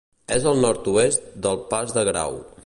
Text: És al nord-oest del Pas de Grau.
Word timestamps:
És 0.35 0.47
al 0.51 0.57
nord-oest 0.63 1.29
del 1.45 1.61
Pas 1.75 1.95
de 1.99 2.07
Grau. 2.13 2.43